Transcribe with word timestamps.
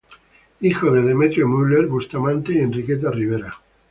Hijo 0.61 0.89
de 0.89 1.03
Demetrio 1.03 1.47
Müller 1.47 1.85
Bustamante 1.85 2.53
y 2.53 2.57
Enriqueta 2.59 3.11
Rivera. 3.11 3.55